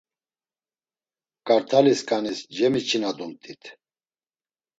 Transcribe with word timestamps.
Kart̆alisǩanis 1.47 2.39
cemiçinadumt̆it. 2.55 3.63